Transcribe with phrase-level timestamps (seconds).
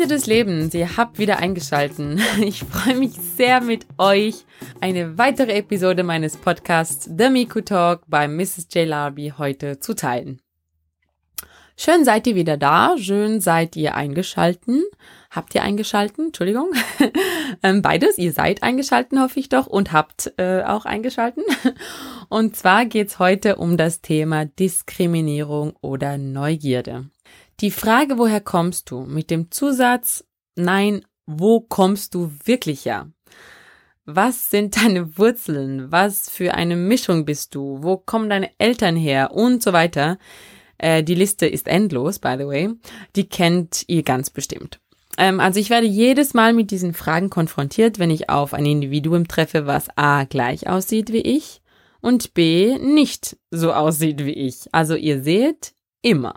[0.00, 2.22] Freunde des Lebens, ihr habt wieder eingeschalten.
[2.40, 4.46] Ich freue mich sehr mit euch,
[4.80, 8.68] eine weitere Episode meines Podcasts The Miku Talk bei Mrs.
[8.72, 8.88] J.
[8.88, 10.40] Larby heute zu teilen.
[11.76, 14.84] Schön seid ihr wieder da, schön seid ihr eingeschalten.
[15.30, 16.28] Habt ihr eingeschalten?
[16.28, 16.70] Entschuldigung.
[17.62, 21.42] Ähm, beides, ihr seid eingeschalten, hoffe ich doch, und habt äh, auch eingeschalten.
[22.28, 27.10] Und zwar geht's heute um das Thema Diskriminierung oder Neugierde.
[27.60, 30.24] Die Frage, woher kommst du, mit dem Zusatz,
[30.56, 33.10] nein, wo kommst du wirklich her?
[34.06, 35.92] Was sind deine Wurzeln?
[35.92, 37.82] Was für eine Mischung bist du?
[37.82, 39.32] Wo kommen deine Eltern her?
[39.32, 40.18] Und so weiter.
[40.78, 42.70] Äh, die Liste ist endlos, by the way.
[43.14, 44.80] Die kennt ihr ganz bestimmt.
[45.18, 49.28] Ähm, also ich werde jedes Mal mit diesen Fragen konfrontiert, wenn ich auf ein Individuum
[49.28, 51.60] treffe, was A gleich aussieht wie ich
[52.00, 54.72] und B nicht so aussieht wie ich.
[54.72, 56.34] Also ihr seht, immer.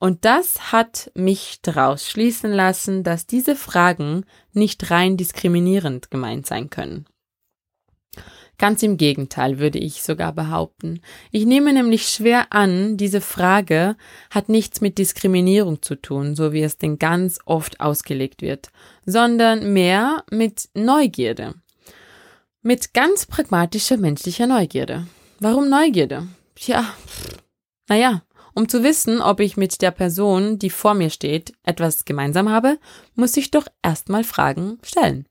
[0.00, 6.70] Und das hat mich daraus schließen lassen, dass diese Fragen nicht rein diskriminierend gemeint sein
[6.70, 7.04] können.
[8.56, 11.00] Ganz im Gegenteil würde ich sogar behaupten.
[11.30, 13.94] Ich nehme nämlich schwer an, diese Frage
[14.30, 18.68] hat nichts mit Diskriminierung zu tun, so wie es denn ganz oft ausgelegt wird,
[19.04, 21.54] sondern mehr mit Neugierde.
[22.62, 25.06] Mit ganz pragmatischer menschlicher Neugierde.
[25.40, 26.26] Warum Neugierde?
[26.54, 26.84] Tja,
[27.88, 28.22] naja,
[28.54, 32.78] um zu wissen, ob ich mit der Person, die vor mir steht, etwas gemeinsam habe,
[33.14, 35.26] muss ich doch erstmal Fragen stellen.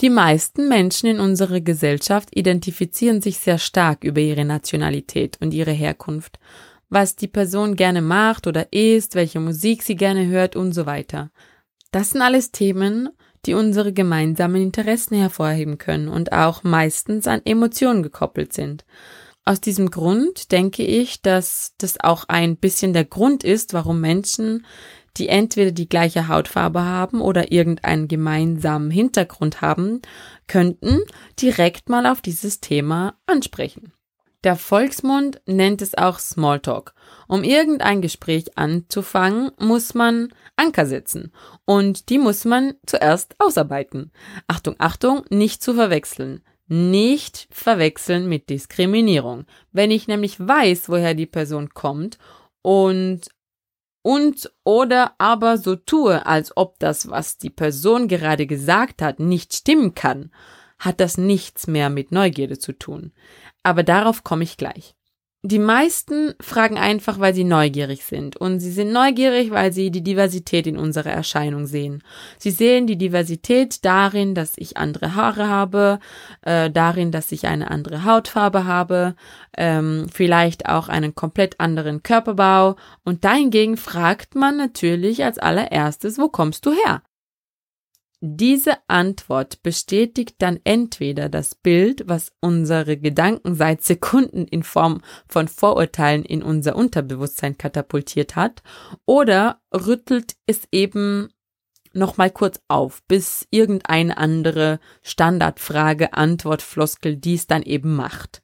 [0.00, 5.72] Die meisten Menschen in unserer Gesellschaft identifizieren sich sehr stark über ihre Nationalität und ihre
[5.72, 6.38] Herkunft,
[6.88, 11.30] was die Person gerne macht oder isst, welche Musik sie gerne hört und so weiter.
[11.92, 13.10] Das sind alles Themen,
[13.46, 18.84] die unsere gemeinsamen Interessen hervorheben können und auch meistens an Emotionen gekoppelt sind.
[19.44, 24.66] Aus diesem Grund denke ich, dass das auch ein bisschen der Grund ist, warum Menschen,
[25.16, 30.02] die entweder die gleiche Hautfarbe haben oder irgendeinen gemeinsamen Hintergrund haben,
[30.46, 31.00] könnten
[31.40, 33.92] direkt mal auf dieses Thema ansprechen.
[34.44, 36.94] Der Volksmund nennt es auch Smalltalk.
[37.28, 41.32] Um irgendein Gespräch anzufangen, muss man Anker setzen.
[41.66, 44.12] Und die muss man zuerst ausarbeiten.
[44.46, 49.44] Achtung, Achtung, nicht zu verwechseln nicht verwechseln mit Diskriminierung.
[49.72, 52.18] Wenn ich nämlich weiß, woher die Person kommt
[52.62, 53.28] und
[54.02, 59.54] und oder aber so tue, als ob das, was die Person gerade gesagt hat, nicht
[59.54, 60.30] stimmen kann,
[60.78, 63.12] hat das nichts mehr mit Neugierde zu tun.
[63.62, 64.94] Aber darauf komme ich gleich.
[65.42, 68.36] Die meisten fragen einfach, weil sie neugierig sind.
[68.36, 72.02] Und sie sind neugierig, weil sie die Diversität in unserer Erscheinung sehen.
[72.36, 75.98] Sie sehen die Diversität darin, dass ich andere Haare habe,
[76.42, 79.14] äh, darin, dass ich eine andere Hautfarbe habe,
[79.56, 82.76] ähm, vielleicht auch einen komplett anderen Körperbau.
[83.04, 87.00] Und dahingegen fragt man natürlich als allererstes, wo kommst du her?
[88.22, 95.48] Diese Antwort bestätigt dann entweder das Bild, was unsere Gedanken seit Sekunden in Form von
[95.48, 98.62] Vorurteilen in unser Unterbewusstsein katapultiert hat,
[99.06, 101.30] oder rüttelt es eben
[101.94, 108.42] nochmal kurz auf, bis irgendeine andere Standardfrage, Antwort, Floskel dies dann eben macht.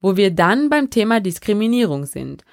[0.00, 2.44] Wo wir dann beim Thema Diskriminierung sind.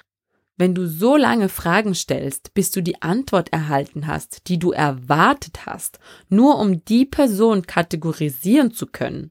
[0.56, 5.66] Wenn du so lange Fragen stellst, bis du die Antwort erhalten hast, die du erwartet
[5.66, 5.98] hast,
[6.28, 9.30] nur um die Person kategorisieren zu können,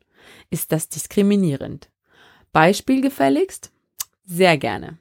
[0.49, 1.89] ist das diskriminierend.
[2.51, 3.71] Beispiel gefälligst?
[4.25, 4.97] Sehr gerne.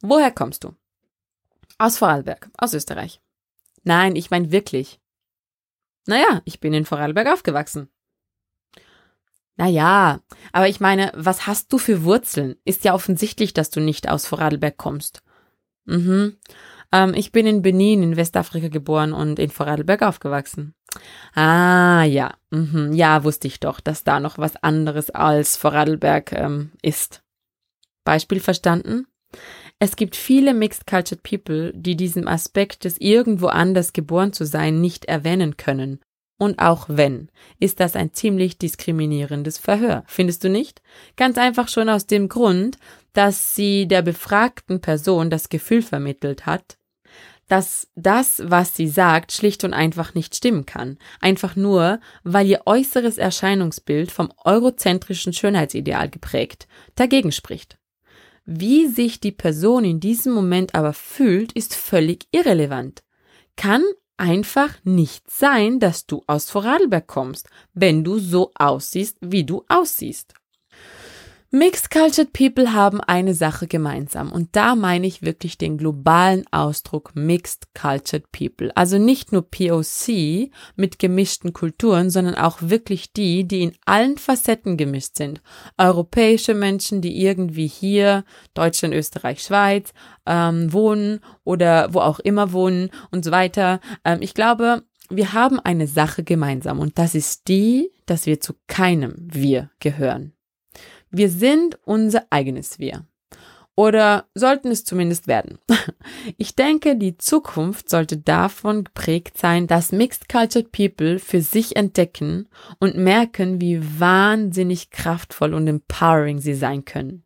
[0.00, 0.74] Woher kommst du?
[1.78, 3.20] Aus Vorarlberg, aus Österreich.
[3.82, 5.00] Nein, ich meine wirklich.
[6.06, 7.88] Naja, ich bin in Vorarlberg aufgewachsen.
[9.56, 10.20] Naja,
[10.52, 12.56] aber ich meine, was hast du für Wurzeln?
[12.64, 15.22] Ist ja offensichtlich, dass du nicht aus Vorarlberg kommst.
[15.84, 16.36] Mhm.
[16.90, 20.74] Ähm, ich bin in Benin in Westafrika geboren und in Vorarlberg aufgewachsen.
[21.34, 22.34] Ah, ja.
[22.50, 22.92] Mhm.
[22.92, 27.22] Ja, wusste ich doch, dass da noch was anderes als Vorarlberg ähm, ist.
[28.04, 29.06] Beispiel verstanden?
[29.78, 34.80] Es gibt viele Mixed Cultured People, die diesem Aspekt des irgendwo anders geboren zu sein
[34.80, 36.00] nicht erwähnen können
[36.38, 37.28] und auch wenn,
[37.60, 40.82] ist das ein ziemlich diskriminierendes Verhör, findest du nicht?
[41.16, 42.78] Ganz einfach schon aus dem Grund,
[43.12, 46.78] dass sie der befragten Person das Gefühl vermittelt hat,
[47.48, 50.98] dass das, was sie sagt, schlicht und einfach nicht stimmen kann.
[51.20, 57.78] Einfach nur, weil ihr äußeres Erscheinungsbild vom eurozentrischen Schönheitsideal geprägt dagegen spricht.
[58.44, 63.02] Wie sich die Person in diesem Moment aber fühlt, ist völlig irrelevant.
[63.56, 63.84] Kann
[64.22, 70.34] einfach nicht sein, dass du aus Vorarlberg kommst, wenn du so aussiehst, wie du aussiehst.
[71.54, 77.10] Mixed Cultured People haben eine Sache gemeinsam und da meine ich wirklich den globalen Ausdruck
[77.14, 78.74] Mixed Cultured People.
[78.74, 84.78] Also nicht nur POC mit gemischten Kulturen, sondern auch wirklich die, die in allen Facetten
[84.78, 85.42] gemischt sind.
[85.76, 89.92] Europäische Menschen, die irgendwie hier, Deutschland, Österreich, Schweiz,
[90.24, 93.80] ähm, wohnen oder wo auch immer wohnen und so weiter.
[94.06, 98.54] Ähm, ich glaube, wir haben eine Sache gemeinsam und das ist die, dass wir zu
[98.68, 100.32] keinem Wir gehören.
[101.12, 103.06] Wir sind unser eigenes Wir.
[103.74, 105.58] Oder sollten es zumindest werden.
[106.36, 112.48] Ich denke, die Zukunft sollte davon geprägt sein, dass Mixed Cultured People für sich entdecken
[112.78, 117.24] und merken, wie wahnsinnig kraftvoll und empowering sie sein können.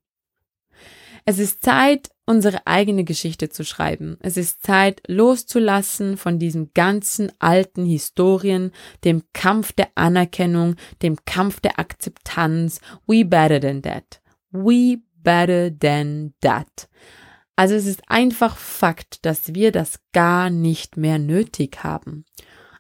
[1.28, 4.17] Es ist Zeit, unsere eigene Geschichte zu schreiben.
[4.20, 8.70] Es ist Zeit, loszulassen von diesen ganzen alten Historien,
[9.02, 12.81] dem Kampf der Anerkennung, dem Kampf der Akzeptanz.
[13.08, 14.23] We better than that.
[14.52, 16.88] We better than that.
[17.56, 22.25] Also es ist einfach Fakt, dass wir das gar nicht mehr nötig haben.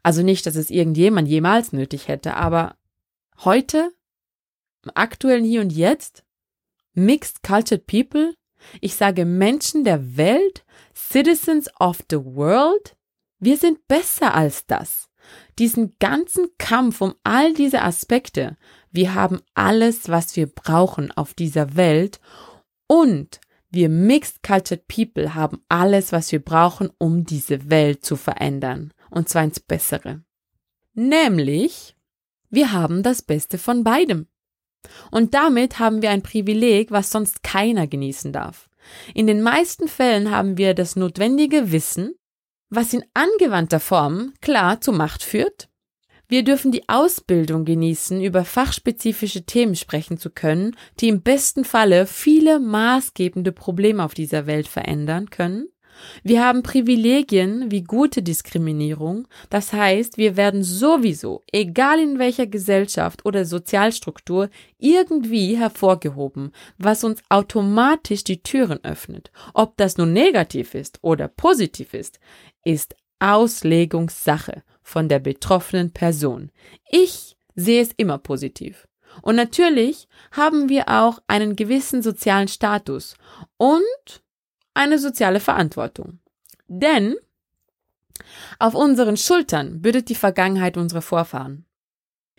[0.04, 2.76] Also nicht, dass es irgendjemand jemals nötig hätte, aber
[3.44, 3.90] heute,
[4.84, 6.22] im aktuellen Hier und Jetzt,
[6.96, 8.34] Mixed Cultured People?
[8.80, 10.64] Ich sage Menschen der Welt,
[10.94, 12.96] Citizens of the World?
[13.38, 15.10] Wir sind besser als das.
[15.58, 18.56] Diesen ganzen Kampf um all diese Aspekte.
[18.90, 22.18] Wir haben alles, was wir brauchen auf dieser Welt
[22.86, 28.94] und wir Mixed Cultured People haben alles, was wir brauchen, um diese Welt zu verändern.
[29.10, 30.22] Und zwar ins Bessere.
[30.94, 31.94] Nämlich,
[32.48, 34.28] wir haben das Beste von beidem.
[35.10, 38.68] Und damit haben wir ein Privileg, was sonst keiner genießen darf.
[39.14, 42.14] In den meisten Fällen haben wir das notwendige Wissen,
[42.70, 45.68] was in angewandter Form klar zu Macht führt.
[46.28, 52.06] Wir dürfen die Ausbildung genießen, über fachspezifische Themen sprechen zu können, die im besten Falle
[52.06, 55.68] viele maßgebende Probleme auf dieser Welt verändern können.
[56.22, 63.24] Wir haben Privilegien wie gute Diskriminierung, das heißt, wir werden sowieso, egal in welcher Gesellschaft
[63.24, 69.30] oder Sozialstruktur, irgendwie hervorgehoben, was uns automatisch die Türen öffnet.
[69.54, 72.18] Ob das nun negativ ist oder positiv ist,
[72.64, 76.50] ist Auslegungssache von der betroffenen Person.
[76.90, 78.86] Ich sehe es immer positiv.
[79.22, 83.16] Und natürlich haben wir auch einen gewissen sozialen Status
[83.56, 84.22] und
[84.76, 86.20] eine soziale Verantwortung.
[86.68, 87.16] Denn
[88.58, 91.66] auf unseren Schultern bürdet die Vergangenheit unserer Vorfahren.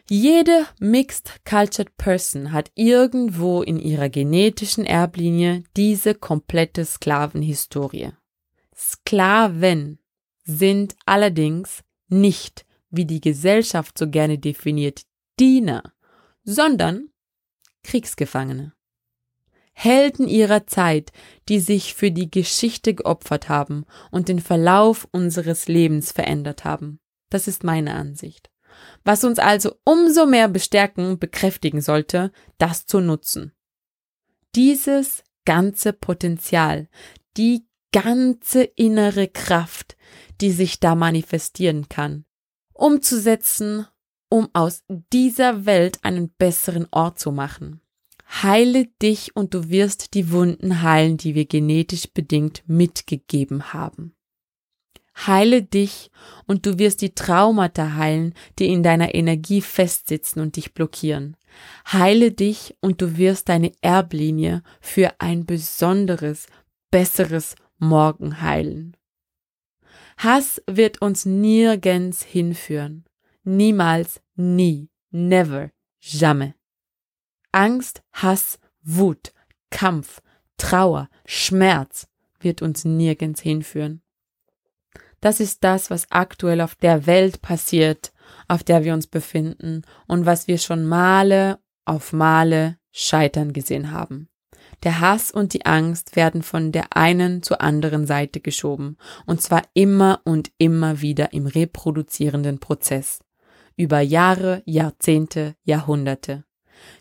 [0.09, 8.11] Jede Mixed Cultured Person hat irgendwo in ihrer genetischen Erblinie diese komplette Sklavenhistorie.
[8.73, 9.99] Sklaven
[10.45, 15.01] sind allerdings nicht, wie die Gesellschaft so gerne definiert,
[15.39, 15.83] Diener,
[16.43, 17.09] sondern
[17.83, 18.76] Kriegsgefangene.
[19.79, 21.11] Helden ihrer Zeit,
[21.49, 26.99] die sich für die Geschichte geopfert haben und den Verlauf unseres Lebens verändert haben.
[27.29, 28.49] Das ist meine Ansicht.
[29.03, 33.53] Was uns also umso mehr bestärken und bekräftigen sollte, das zu nutzen.
[34.55, 36.89] Dieses ganze Potenzial,
[37.37, 39.95] die ganze innere Kraft,
[40.41, 42.25] die sich da manifestieren kann,
[42.73, 43.85] umzusetzen,
[44.27, 47.81] um aus dieser Welt einen besseren Ort zu machen.
[48.29, 54.13] Heile dich und du wirst die Wunden heilen, die wir genetisch bedingt mitgegeben haben.
[55.25, 56.11] Heile dich
[56.45, 61.35] und du wirst die Traumata heilen, die in deiner Energie festsitzen und dich blockieren.
[61.91, 66.45] Heile dich und du wirst deine Erblinie für ein besonderes,
[66.91, 68.95] besseres Morgen heilen.
[70.17, 73.05] Hass wird uns nirgends hinführen.
[73.43, 76.53] Niemals, nie, never, jamais.
[77.57, 79.33] Angst, Hass, Wut,
[79.71, 80.21] Kampf,
[80.57, 82.07] Trauer, Schmerz
[82.39, 84.03] wird uns nirgends hinführen.
[85.21, 88.13] Das ist das, was aktuell auf der Welt passiert,
[88.47, 94.29] auf der wir uns befinden und was wir schon Male auf Male scheitern gesehen haben.
[94.83, 99.63] Der Hass und die Angst werden von der einen zur anderen Seite geschoben, und zwar
[99.73, 103.19] immer und immer wieder im reproduzierenden Prozess.
[103.75, 106.43] Über Jahre, Jahrzehnte, Jahrhunderte.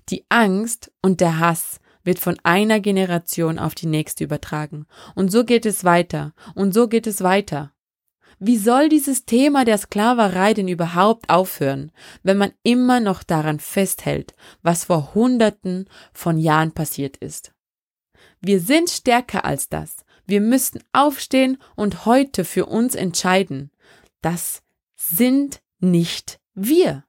[0.09, 4.87] Die Angst und der Hass wird von einer Generation auf die nächste übertragen.
[5.14, 6.33] Und so geht es weiter.
[6.54, 7.73] Und so geht es weiter.
[8.38, 11.90] Wie soll dieses Thema der Sklaverei denn überhaupt aufhören,
[12.23, 17.52] wenn man immer noch daran festhält, was vor Hunderten von Jahren passiert ist?
[18.40, 20.04] Wir sind stärker als das.
[20.26, 23.71] Wir müssen aufstehen und heute für uns entscheiden.
[24.21, 24.62] Das
[24.97, 27.04] sind nicht wir.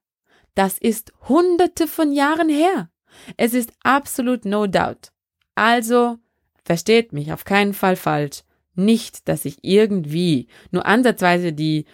[0.57, 2.89] Das ist hunderte von Jahren her.
[3.37, 5.11] Es ist absolut no doubt.
[5.53, 6.17] Also,
[6.65, 8.41] versteht mich auf keinen Fall falsch.
[8.73, 11.85] Nicht, dass ich irgendwie nur ansatzweise die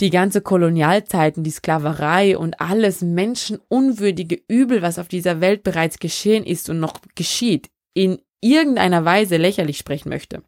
[0.00, 6.44] die ganze Kolonialzeiten, die Sklaverei und alles menschenunwürdige Übel, was auf dieser Welt bereits geschehen
[6.44, 10.42] ist und noch geschieht, in irgendeiner Weise lächerlich sprechen möchte.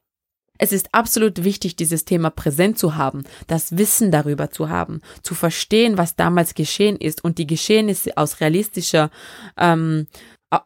[0.59, 5.35] Es ist absolut wichtig, dieses Thema präsent zu haben, das Wissen darüber zu haben, zu
[5.35, 9.11] verstehen, was damals geschehen ist und die Geschehnisse aus realistischer,
[9.57, 10.07] ähm,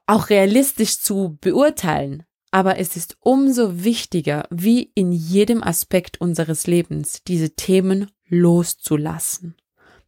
[0.06, 2.24] auch realistisch zu beurteilen.
[2.50, 9.54] Aber es ist umso wichtiger, wie in jedem Aspekt unseres Lebens, diese Themen loszulassen.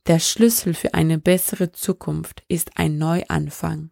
[0.07, 3.91] Der Schlüssel für eine bessere Zukunft ist ein Neuanfang.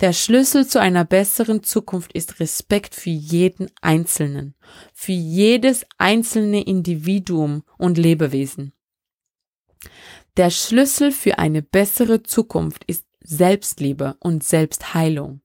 [0.00, 4.54] Der Schlüssel zu einer besseren Zukunft ist Respekt für jeden Einzelnen,
[4.92, 8.72] für jedes einzelne Individuum und Lebewesen.
[10.36, 15.40] Der Schlüssel für eine bessere Zukunft ist Selbstliebe und Selbstheilung.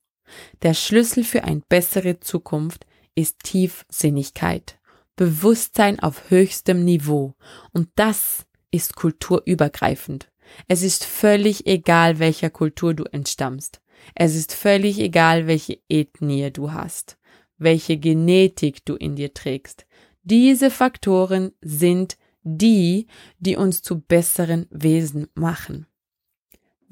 [0.61, 2.85] Der Schlüssel für eine bessere Zukunft
[3.15, 4.79] ist Tiefsinnigkeit,
[5.15, 7.35] Bewusstsein auf höchstem Niveau.
[7.71, 10.31] Und das ist kulturübergreifend.
[10.67, 13.81] Es ist völlig egal, welcher Kultur du entstammst.
[14.15, 17.17] Es ist völlig egal, welche Ethnie du hast,
[17.57, 19.85] welche Genetik du in dir trägst.
[20.23, 23.07] Diese Faktoren sind die,
[23.39, 25.87] die uns zu besseren Wesen machen.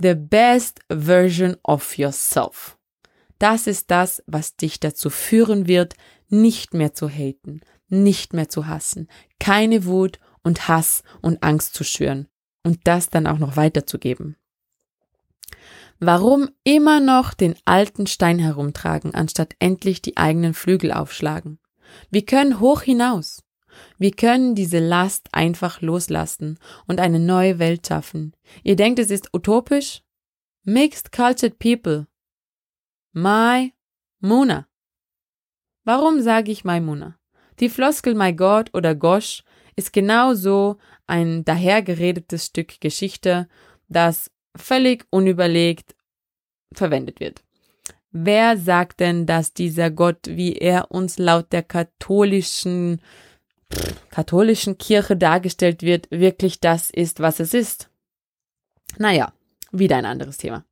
[0.01, 2.77] The best version of yourself.
[3.37, 5.95] Das ist das, was dich dazu führen wird,
[6.29, 9.07] nicht mehr zu haten, nicht mehr zu hassen,
[9.39, 12.27] keine Wut und Hass und Angst zu schüren
[12.63, 14.35] und das dann auch noch weiterzugeben.
[15.99, 21.59] Warum immer noch den alten Stein herumtragen, anstatt endlich die eigenen Flügel aufschlagen?
[22.09, 23.43] Wir können hoch hinaus.
[23.97, 28.33] Wir können diese Last einfach loslassen und eine neue Welt schaffen.
[28.63, 30.01] Ihr denkt, es ist utopisch?
[30.63, 32.07] Mixed Cultured People.
[33.11, 33.73] My
[34.19, 34.67] Muna.
[35.83, 37.17] Warum sage ich My Muna?
[37.59, 39.43] Die Floskel My God oder Gosh
[39.75, 40.77] ist genauso
[41.07, 43.49] ein dahergeredetes Stück Geschichte,
[43.87, 45.95] das völlig unüberlegt
[46.73, 47.41] verwendet wird.
[48.11, 53.01] Wer sagt denn, dass dieser Gott, wie er uns laut der katholischen
[54.09, 57.89] katholischen Kirche dargestellt wird, wirklich das ist, was es ist?
[58.97, 59.31] Naja,
[59.71, 60.65] wieder ein anderes Thema.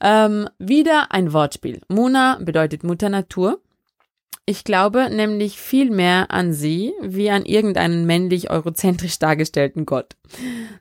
[0.00, 1.80] Ähm, wieder ein Wortspiel.
[1.88, 3.60] Mona bedeutet Mutter Natur
[4.46, 10.16] ich glaube nämlich viel mehr an sie wie an irgendeinen männlich eurozentrisch dargestellten Gott.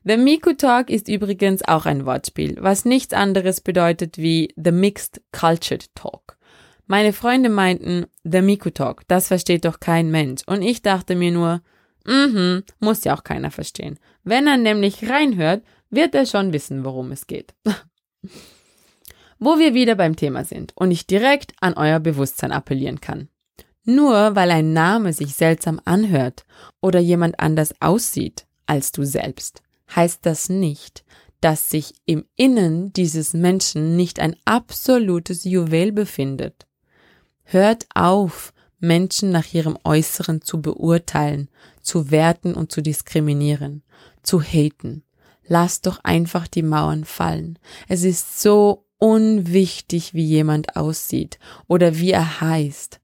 [0.03, 5.21] The Miku Talk ist übrigens auch ein Wortspiel, was nichts anderes bedeutet wie The Mixed
[5.31, 6.37] Cultured Talk.
[6.87, 10.41] Meine Freunde meinten, The Miku Talk, das versteht doch kein Mensch.
[10.45, 11.61] Und ich dachte mir nur,
[12.05, 13.97] mhm, muss ja auch keiner verstehen.
[14.25, 17.53] Wenn er nämlich reinhört, wird er schon wissen, worum es geht.
[19.39, 23.27] Wo wir wieder beim Thema sind und ich direkt an euer Bewusstsein appellieren kann.
[23.85, 26.45] Nur weil ein Name sich seltsam anhört
[26.81, 29.61] oder jemand anders aussieht als du selbst,
[29.93, 31.03] heißt das nicht,
[31.41, 36.65] dass sich im Innen dieses Menschen nicht ein absolutes Juwel befindet.
[37.43, 41.49] Hört auf, Menschen nach ihrem Äußeren zu beurteilen,
[41.81, 43.83] zu werten und zu diskriminieren,
[44.23, 45.03] zu haten.
[45.45, 47.59] Lasst doch einfach die Mauern fallen.
[47.89, 51.37] Es ist so unwichtig, wie jemand aussieht
[51.67, 53.01] oder wie er heißt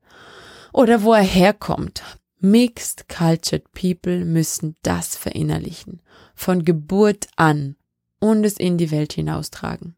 [0.74, 2.04] oder wo er herkommt.
[2.40, 6.02] Mixed Cultured People müssen das verinnerlichen,
[6.36, 7.76] von Geburt an
[8.20, 9.96] und es in die Welt hinaustragen.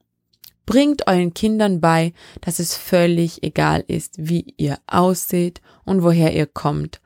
[0.65, 6.47] Bringt euren Kindern bei, dass es völlig egal ist, wie ihr ausseht und woher ihr
[6.47, 7.01] kommt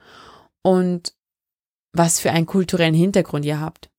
[0.61, 1.13] und
[1.91, 3.89] was für einen kulturellen Hintergrund ihr habt.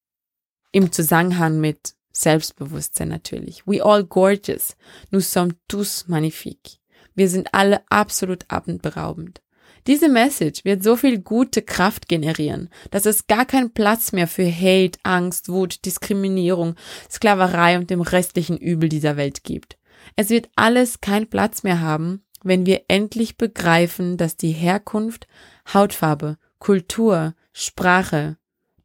[0.72, 3.66] Im Zusammenhang mit Selbstbewusstsein natürlich.
[3.66, 4.76] We all gorgeous.
[5.10, 6.78] Nous sommes tous magnifiques.
[7.14, 9.42] Wir sind alle absolut abendberaubend.
[9.86, 14.50] Diese Message wird so viel gute Kraft generieren, dass es gar keinen Platz mehr für
[14.50, 16.74] Hate, Angst, Wut, Diskriminierung,
[17.08, 19.78] Sklaverei und dem restlichen Übel dieser Welt gibt.
[20.16, 25.28] Es wird alles keinen Platz mehr haben, wenn wir endlich begreifen, dass die Herkunft,
[25.72, 28.38] Hautfarbe, Kultur, Sprache,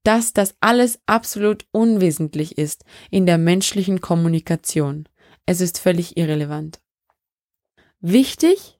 [0.04, 5.08] dass das alles absolut unwesentlich ist in der menschlichen Kommunikation.
[5.46, 6.80] Es ist völlig irrelevant.
[8.00, 8.80] Wichtig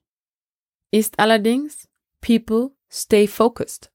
[0.90, 1.88] ist allerdings,
[2.22, 3.90] People stay focused.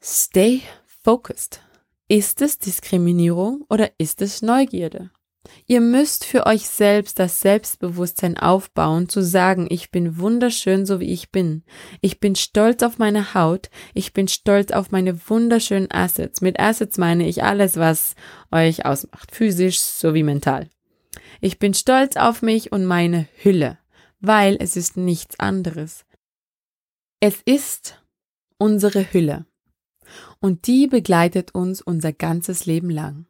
[0.00, 0.62] Stay
[1.02, 1.60] focused.
[2.06, 5.10] Ist es Diskriminierung oder ist es Neugierde?
[5.66, 11.10] Ihr müsst für euch selbst das Selbstbewusstsein aufbauen, zu sagen, ich bin wunderschön, so wie
[11.10, 11.64] ich bin.
[12.02, 13.70] Ich bin stolz auf meine Haut.
[13.94, 16.42] Ich bin stolz auf meine wunderschönen Assets.
[16.42, 18.16] Mit Assets meine ich alles, was
[18.52, 20.68] euch ausmacht, physisch sowie mental.
[21.40, 23.78] Ich bin stolz auf mich und meine Hülle,
[24.20, 26.04] weil es ist nichts anderes.
[27.20, 28.00] Es ist
[28.58, 29.44] unsere Hülle
[30.38, 33.26] und die begleitet uns unser ganzes Leben lang.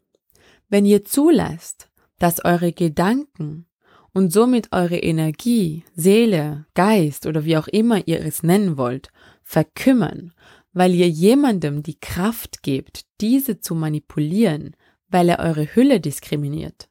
[0.68, 3.66] Wenn ihr zulasst, dass eure Gedanken
[4.12, 9.08] und somit eure Energie, Seele, Geist oder wie auch immer ihr es nennen wollt,
[9.42, 10.34] verkümmern,
[10.74, 14.76] weil ihr jemandem die Kraft gebt, diese zu manipulieren,
[15.08, 16.90] weil er eure Hülle diskriminiert.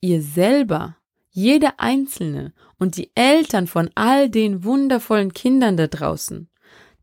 [0.00, 0.96] Ihr selber,
[1.32, 6.48] jeder Einzelne und die Eltern von all den wundervollen Kindern da draußen,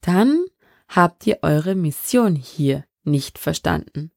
[0.02, 0.46] dann
[0.88, 4.12] habt ihr eure Mission hier nicht verstanden.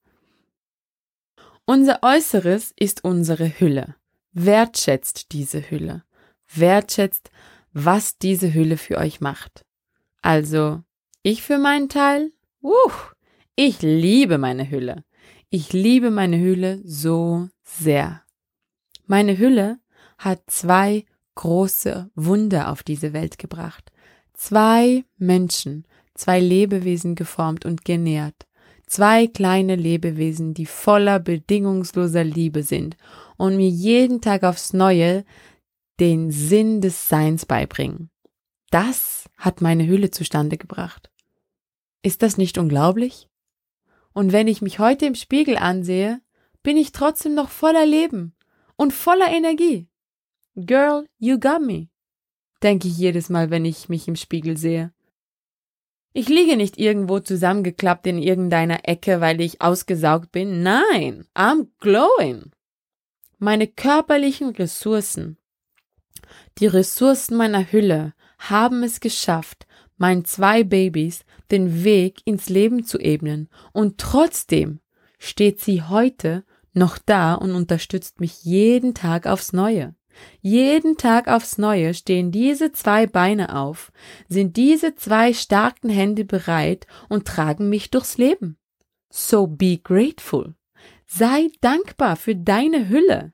[1.64, 3.96] Unser Äußeres ist unsere Hülle.
[4.32, 6.04] Wertschätzt diese Hülle.
[6.54, 7.30] Wertschätzt,
[7.72, 9.64] was diese Hülle für euch macht.
[10.20, 10.82] Also,
[11.22, 12.90] ich für meinen Teil, uh,
[13.56, 15.04] ich liebe meine Hülle.
[15.48, 18.22] Ich liebe meine Hülle so sehr.
[19.06, 19.78] Meine Hülle
[20.24, 23.90] hat zwei große Wunder auf diese Welt gebracht.
[24.34, 28.46] Zwei Menschen, zwei Lebewesen geformt und genährt.
[28.86, 32.96] Zwei kleine Lebewesen, die voller bedingungsloser Liebe sind
[33.36, 35.24] und mir jeden Tag aufs Neue
[35.98, 38.10] den Sinn des Seins beibringen.
[38.70, 41.10] Das hat meine Hülle zustande gebracht.
[42.02, 43.28] Ist das nicht unglaublich?
[44.12, 46.20] Und wenn ich mich heute im Spiegel ansehe,
[46.62, 48.34] bin ich trotzdem noch voller Leben
[48.76, 49.88] und voller Energie.
[50.54, 51.88] Girl, you got me,
[52.62, 54.92] denke ich jedes Mal, wenn ich mich im Spiegel sehe.
[56.12, 60.62] Ich liege nicht irgendwo zusammengeklappt in irgendeiner Ecke, weil ich ausgesaugt bin.
[60.62, 62.50] Nein, I'm glowing.
[63.38, 65.38] Meine körperlichen Ressourcen,
[66.58, 69.66] die Ressourcen meiner Hülle haben es geschafft,
[69.96, 74.80] meinen zwei Babys den Weg ins Leben zu ebnen und trotzdem
[75.18, 79.94] steht sie heute noch da und unterstützt mich jeden Tag aufs Neue.
[80.40, 83.92] Jeden Tag aufs Neue stehen diese zwei Beine auf,
[84.28, 88.58] sind diese zwei starken Hände bereit und tragen mich durchs Leben.
[89.10, 90.54] So be grateful.
[91.06, 93.32] Sei dankbar für deine Hülle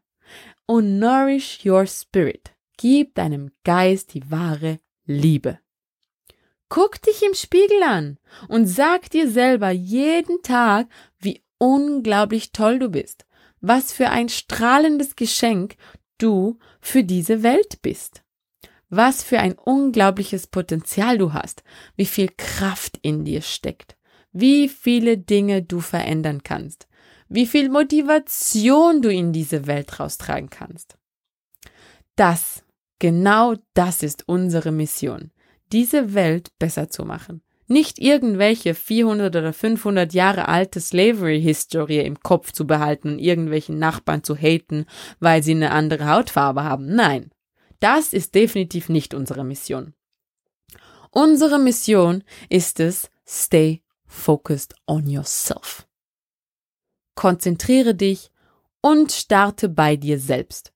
[0.67, 2.53] und nourish your spirit.
[2.77, 5.59] Gib deinem Geist die wahre Liebe.
[6.69, 10.87] Guck dich im Spiegel an und sag dir selber jeden Tag,
[11.19, 13.27] wie unglaublich toll du bist,
[13.61, 15.77] was für ein strahlendes Geschenk
[16.19, 18.23] du für diese Welt bist.
[18.91, 21.63] Was für ein unglaubliches Potenzial du hast,
[21.97, 23.97] wie viel Kraft in dir steckt,
[24.33, 26.89] wie viele Dinge du verändern kannst,
[27.29, 30.97] wie viel Motivation du in diese Welt raustragen kannst.
[32.17, 32.65] Das,
[32.99, 35.33] genau das ist unsere Mission,
[35.73, 37.43] diese Welt besser zu machen.
[37.71, 44.25] Nicht irgendwelche 400 oder 500 Jahre alte Slavery-Historie im Kopf zu behalten und irgendwelchen Nachbarn
[44.25, 44.87] zu haten,
[45.21, 46.87] weil sie eine andere Hautfarbe haben.
[46.95, 47.31] Nein,
[47.81, 49.93] das ist definitiv nicht unsere Mission.
[51.11, 55.87] Unsere Mission ist es, stay focused on yourself.
[57.15, 58.31] Konzentriere dich
[58.81, 60.73] und starte bei dir selbst.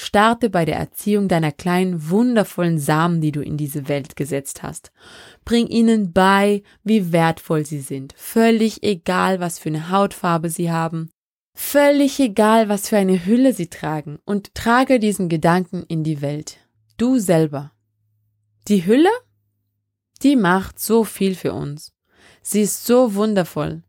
[0.00, 4.92] Starte bei der Erziehung deiner kleinen, wundervollen Samen, die du in diese Welt gesetzt hast.
[5.44, 8.14] Bring ihnen bei, wie wertvoll sie sind.
[8.16, 11.10] Völlig egal, was für eine Hautfarbe sie haben.
[11.54, 14.18] Völlig egal, was für eine Hülle sie tragen.
[14.24, 16.56] Und trage diesen Gedanken in die Welt.
[16.96, 17.72] Du selber.
[18.68, 19.10] Die Hülle?
[20.22, 21.92] Die macht so viel für uns.
[22.40, 23.82] Sie ist so wundervoll.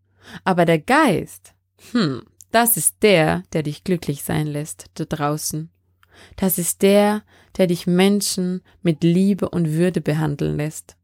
[0.43, 1.53] Aber der Geist,
[1.91, 5.70] hm, das ist der, der dich glücklich sein lässt, da draußen.
[6.35, 7.23] Das ist der,
[7.57, 10.95] der dich Menschen mit Liebe und Würde behandeln lässt.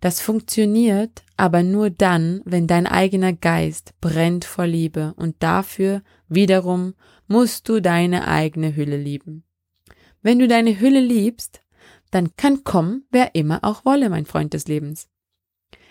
[0.00, 6.94] Das funktioniert aber nur dann, wenn dein eigener Geist brennt vor Liebe und dafür wiederum
[7.26, 9.44] musst du deine eigene Hülle lieben.
[10.22, 11.60] Wenn du deine Hülle liebst,
[12.10, 15.08] dann kann kommen, wer immer auch wolle, mein Freund des Lebens.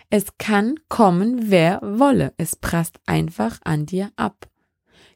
[0.09, 2.33] Es kann kommen, wer wolle.
[2.37, 4.47] Es prasst einfach an dir ab.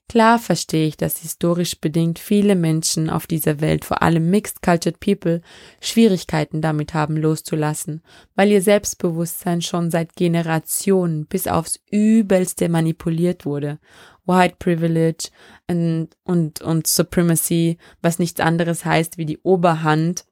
[0.09, 5.01] Klar verstehe ich, dass historisch bedingt viele Menschen auf dieser Welt, vor allem Mixed Cultured
[5.01, 5.41] People,
[5.81, 8.01] Schwierigkeiten damit haben loszulassen,
[8.33, 13.79] weil ihr Selbstbewusstsein schon seit Generationen bis aufs Übelste manipuliert wurde.
[14.25, 15.29] White Privilege
[15.69, 20.25] und, und, und Supremacy, was nichts anderes heißt wie die Oberhand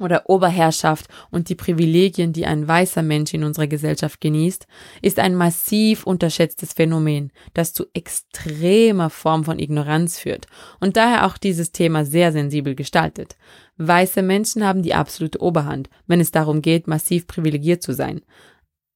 [0.00, 4.66] oder Oberherrschaft und die Privilegien, die ein weißer Mensch in unserer Gesellschaft genießt,
[5.02, 10.46] ist ein massiv unterschätztes Phänomen, das zu extremer Form von Ignoranz führt
[10.80, 13.36] und daher auch dieses Thema sehr sensibel gestaltet.
[13.76, 18.20] Weiße Menschen haben die absolute Oberhand, wenn es darum geht, massiv privilegiert zu sein.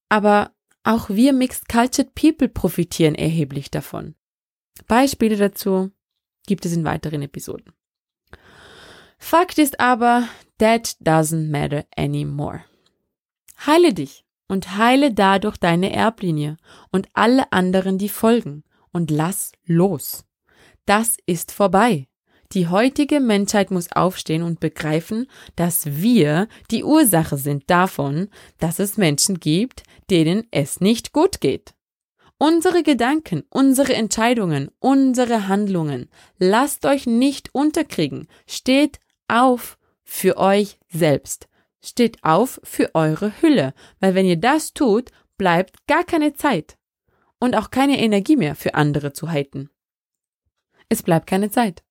[0.09, 0.51] Aber
[0.83, 4.15] auch wir Mixed Cultured People profitieren erheblich davon.
[4.87, 5.91] Beispiele dazu
[6.47, 7.73] gibt es in weiteren Episoden.
[9.19, 12.65] Fakt ist aber, that doesn't matter anymore.
[13.67, 16.57] Heile dich und heile dadurch deine Erblinie
[16.91, 20.25] und alle anderen, die folgen und lass los.
[20.87, 22.09] Das ist vorbei.
[22.53, 28.97] Die heutige Menschheit muss aufstehen und begreifen, dass wir die Ursache sind davon, dass es
[28.97, 31.75] Menschen gibt, denen es nicht gut geht.
[32.39, 36.11] Unsere Gedanken, unsere Entscheidungen, unsere Handlungen.
[36.39, 38.29] Lasst euch nicht unterkriegen.
[38.47, 39.79] Steht auf
[40.15, 41.49] für euch selbst.
[41.83, 46.79] Steht auf für eure Hülle, weil wenn ihr das tut, bleibt gar keine Zeit
[47.41, 49.71] und auch keine Energie mehr für andere zu halten.
[50.89, 51.83] Es bleibt keine Zeit.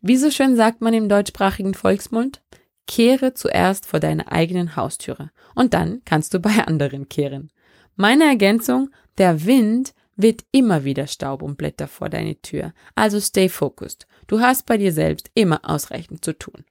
[0.00, 2.40] Wie so schön sagt man im deutschsprachigen Volksmund,
[2.86, 7.50] kehre zuerst vor deiner eigenen Haustüre und dann kannst du bei anderen kehren.
[7.96, 13.48] Meine Ergänzung, der Wind wird immer wieder Staub und Blätter vor deine Tür, also stay
[13.48, 14.06] focused.
[14.28, 16.64] Du hast bei dir selbst immer ausreichend zu tun.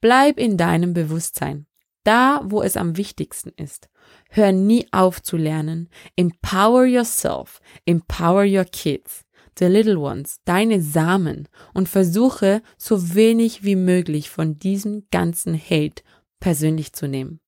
[0.00, 1.66] Bleib in deinem Bewusstsein,
[2.04, 3.88] da wo es am wichtigsten ist.
[4.30, 5.88] Hör nie auf zu lernen.
[6.16, 9.24] Empower yourself, empower your kids
[9.58, 16.02] the little ones, deine Samen und versuche so wenig wie möglich von diesem ganzen Hate
[16.40, 17.40] persönlich zu nehmen.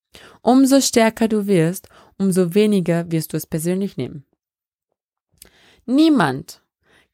[0.42, 4.24] Umso stärker du wirst, umso weniger wirst du es persönlich nehmen.
[5.86, 6.62] Niemand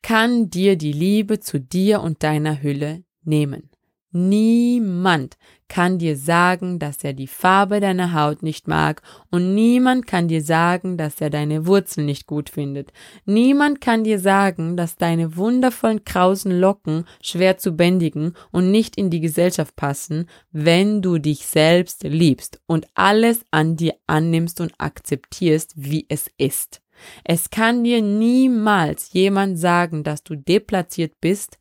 [0.02, 3.70] kann dir die Liebe zu dir und deiner Hülle nehmen.
[4.12, 5.36] Niemand
[5.68, 10.42] kann dir sagen, dass er die Farbe deiner Haut nicht mag und niemand kann dir
[10.42, 12.92] sagen, dass er deine Wurzeln nicht gut findet.
[13.24, 19.10] Niemand kann dir sagen, dass deine wundervollen krausen Locken schwer zu bändigen und nicht in
[19.10, 25.74] die Gesellschaft passen, wenn du dich selbst liebst und alles an dir annimmst und akzeptierst,
[25.76, 26.82] wie es ist.
[27.24, 31.58] Es kann dir niemals jemand sagen, dass du deplatziert bist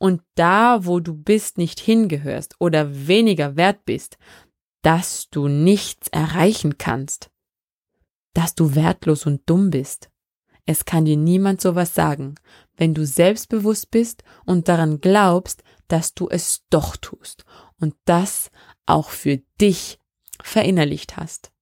[0.00, 4.16] und da, wo du bist, nicht hingehörst oder weniger wert bist,
[4.82, 7.30] dass du nichts erreichen kannst,
[8.32, 10.10] dass du wertlos und dumm bist.
[10.64, 12.36] Es kann dir niemand sowas sagen,
[12.76, 17.44] wenn du selbstbewusst bist und daran glaubst, dass du es doch tust
[17.78, 18.50] und das
[18.86, 19.98] auch für dich
[20.42, 21.52] verinnerlicht hast.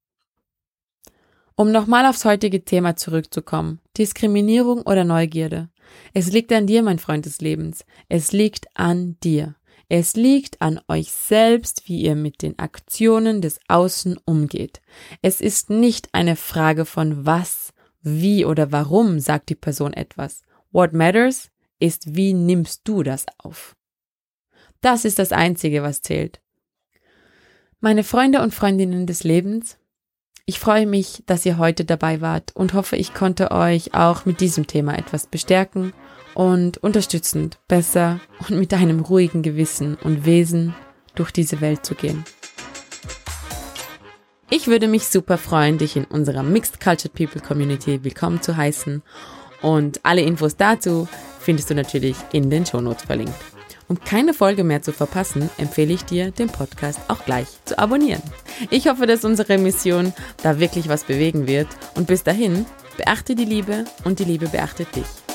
[1.59, 5.71] Um nochmal aufs heutige Thema zurückzukommen, Diskriminierung oder Neugierde.
[6.15, 7.85] Es liegt an dir, mein Freund des Lebens.
[8.09, 9.57] Es liegt an dir.
[9.89, 14.81] Es liegt an euch selbst, wie ihr mit den Aktionen des Außen umgeht.
[15.21, 20.43] Es ist nicht eine Frage von was, wie oder warum sagt die Person etwas.
[20.71, 23.75] What matters ist, wie nimmst du das auf.
[24.81, 26.41] Das ist das Einzige, was zählt.
[27.81, 29.77] Meine Freunde und Freundinnen des Lebens,
[30.49, 34.41] ich freue mich, dass ihr heute dabei wart und hoffe, ich konnte euch auch mit
[34.41, 35.93] diesem Thema etwas bestärken
[36.33, 40.75] und unterstützend, besser und mit einem ruhigen Gewissen und Wesen
[41.15, 42.25] durch diese Welt zu gehen.
[44.49, 49.03] Ich würde mich super freuen, dich in unserer Mixed Cultured People Community willkommen zu heißen
[49.61, 51.09] und alle Infos dazu
[51.41, 53.58] findest du natürlich in den Shownotes verlinkt.
[53.89, 58.23] Um keine Folge mehr zu verpassen, empfehle ich dir, den Podcast auch gleich zu abonnieren.
[58.71, 62.67] Ich hoffe, dass unsere Mission da wirklich was bewegen wird und bis dahin,
[62.99, 65.28] beachte die Liebe und die Liebe beachtet dich.